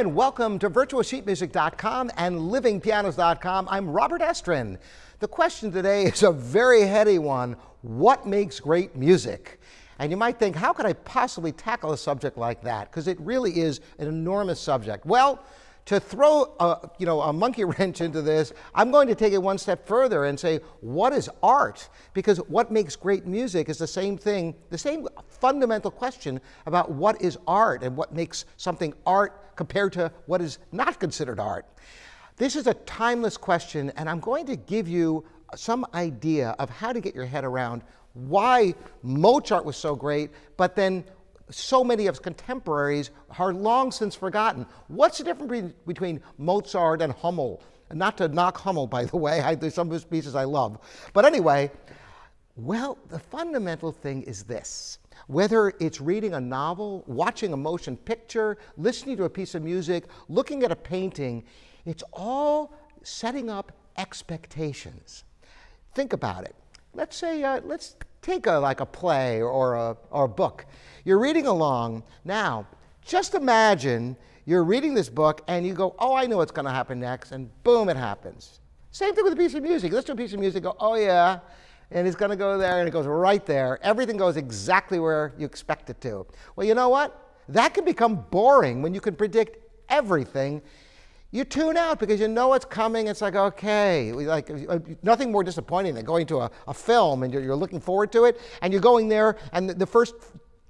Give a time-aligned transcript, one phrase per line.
[0.00, 3.68] and welcome to virtualsheetmusic.com and livingpianos.com.
[3.70, 4.78] I'm Robert Estrin.
[5.18, 7.54] The question today is a very heady one.
[7.82, 9.60] What makes great music?
[9.98, 12.90] And you might think, how could I possibly tackle a subject like that?
[12.90, 15.04] Because it really is an enormous subject.
[15.04, 15.44] Well,
[15.90, 19.42] to throw a, you know, a monkey wrench into this, I'm going to take it
[19.42, 21.88] one step further and say, what is art?
[22.14, 27.20] Because what makes great music is the same thing, the same fundamental question about what
[27.20, 31.66] is art and what makes something art compared to what is not considered art.
[32.36, 35.24] This is a timeless question, and I'm going to give you
[35.56, 37.82] some idea of how to get your head around
[38.14, 41.02] why Mozart was so great, but then
[41.50, 44.66] so many of his contemporaries are long since forgotten.
[44.88, 47.62] What's the difference between Mozart and Hummel?
[47.92, 50.78] Not to knock Hummel, by the way, I, there's some of his pieces I love.
[51.12, 51.70] But anyway,
[52.56, 54.98] well, the fundamental thing is this.
[55.26, 60.04] Whether it's reading a novel, watching a motion picture, listening to a piece of music,
[60.28, 61.44] looking at a painting,
[61.84, 65.24] it's all setting up expectations.
[65.94, 66.54] Think about it.
[66.94, 70.66] Let's say, uh, let's take a, like a play or a, or a book.
[71.04, 72.02] You're reading along.
[72.24, 72.66] Now,
[73.04, 76.72] just imagine you're reading this book and you go, oh, I know what's going to
[76.72, 78.60] happen next, and boom, it happens.
[78.90, 79.92] Same thing with a piece of music.
[79.92, 81.40] Listen to a piece of music, go, oh, yeah,
[81.90, 83.78] and it's going to go there, and it goes right there.
[83.82, 86.26] Everything goes exactly where you expect it to.
[86.56, 87.34] Well, you know what?
[87.48, 90.62] That can become boring when you can predict everything
[91.32, 93.06] you tune out because you know it's coming.
[93.06, 97.32] It's like, okay, like uh, nothing more disappointing than going to a, a film and
[97.32, 100.14] you're, you're, looking forward to it, and you're going there, and the, the first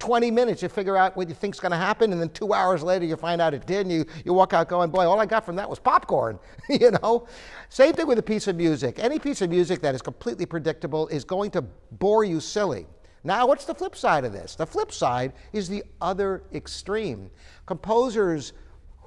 [0.00, 2.82] 20 minutes you figure out what you think's going to happen, and then two hours
[2.82, 5.26] later you find out it did, and you, you walk out going, boy, all I
[5.26, 7.28] got from that was popcorn, you know?
[7.68, 8.98] Same thing with a piece of music.
[8.98, 12.86] Any piece of music that is completely predictable is going to bore you silly.
[13.22, 14.56] Now, what's the flip side of this?
[14.56, 17.30] The flip side is the other extreme.
[17.66, 18.54] Composers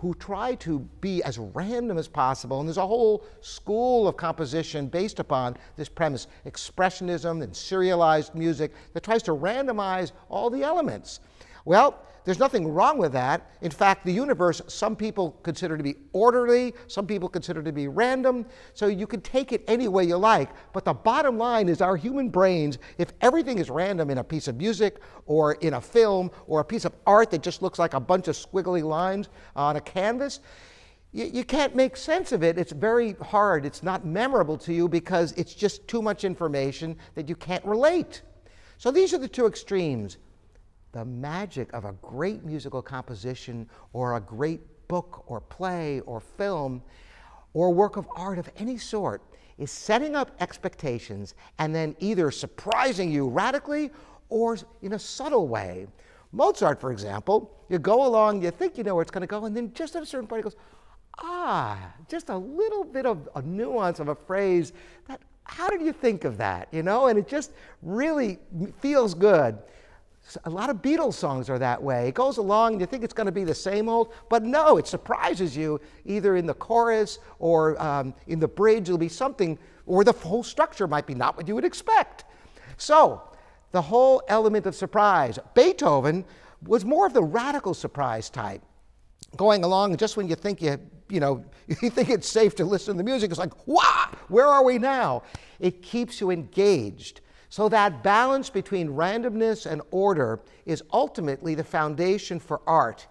[0.04, 2.60] who try to be as random as possible.
[2.60, 8.74] And there's a whole school of composition based upon this premise expressionism and serialized music
[8.92, 11.22] that tries to randomize all the elements.
[11.66, 13.52] Well, there's nothing wrong with that.
[13.62, 17.90] In fact, the universe, some people consider to be orderly, some people consider to be
[17.90, 20.50] random, so you can take it any way you like.
[20.72, 24.48] But the bottom line is our human brains, if everything is random in a piece
[24.48, 27.94] of music or in a film or a piece of art that just looks like
[27.94, 30.40] a bunch of squiggly lines on a canvas,
[31.12, 32.58] you, you can't make sense of it.
[32.58, 33.66] It's very hard.
[33.66, 38.22] It's not memorable to you because it's just too much information that you can't relate.
[38.78, 40.18] So these are the two extremes
[40.94, 46.82] the magic of a great musical composition or a great book or play or film
[47.54, 49.22] or work of art of any sort
[49.58, 53.92] is setting up expectations and then either surprising you radically
[54.30, 55.88] or in a subtle way.
[56.32, 59.46] Mozart, for example, you go along, you think you know where it's going to go,
[59.46, 60.56] and then just at a certain point it goes,
[61.20, 64.74] ah, just a little bit of a nuance of a phrase
[65.08, 66.68] that, how did you think of that?
[66.72, 67.52] You know, and it just
[67.84, 68.40] really
[68.80, 69.58] feels good.
[70.46, 72.08] A lot of Beatles songs are that way.
[72.08, 74.78] It goes along and you think it's going to be the same old, but no,
[74.78, 78.88] it surprises you either in the chorus or um, in the bridge.
[78.88, 82.24] It'll be something, or the whole structure might be not what you would expect.
[82.78, 83.22] So,
[83.72, 85.38] the whole element of surprise.
[85.56, 86.26] Beethoven
[86.66, 88.62] was more of the radical surprise type.
[89.36, 90.80] Going along, just when you think you,
[91.10, 94.48] you know, you think it's safe to listen to the music, it's like, wow, where
[94.48, 95.24] are we now?
[95.60, 97.22] It keeps you engaged.
[97.54, 103.06] So that balance between randomness and order is ultimately the foundation for art,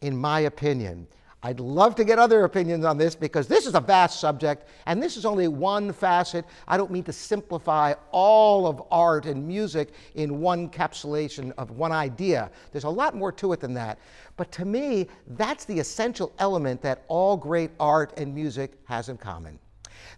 [0.00, 1.08] in my opinion.
[1.42, 5.02] I'd love to get other opinions on this because this is a vast subject and
[5.02, 6.44] this is only one facet.
[6.68, 11.90] I don't mean to simplify all of art and music in one capsulation of one
[11.90, 12.48] idea.
[12.70, 13.98] There's a lot more to it than that.
[14.36, 19.16] But to me, that's the essential element that all great art and music has in
[19.16, 19.58] common.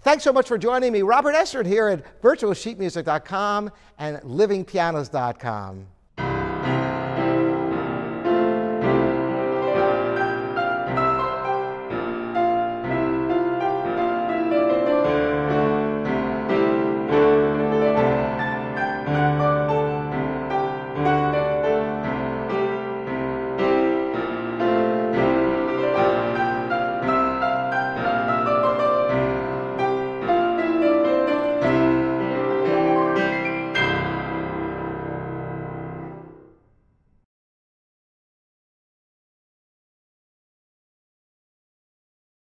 [0.02, 1.02] Thanks so much for joining me.
[1.02, 5.86] Robert Estrin here at virtualsheetmusic.com and livingpianos.com.